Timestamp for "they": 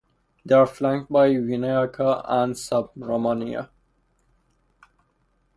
0.43-0.55